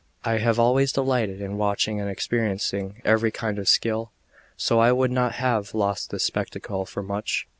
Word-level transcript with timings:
I 0.25 0.39
have 0.39 0.57
always 0.57 0.91
delighted 0.91 1.41
in 1.41 1.59
watching 1.59 2.01
and 2.01 2.09
experiencing 2.09 3.03
every 3.05 3.29
kind 3.29 3.59
of 3.59 3.69
skill; 3.69 4.11
so 4.57 4.79
I 4.79 4.91
would 4.91 5.11
not 5.11 5.33
have 5.33 5.75
lost 5.75 6.09
this 6.09 6.23
spectacle 6.23 6.87
for 6.87 7.03
much. 7.03 7.47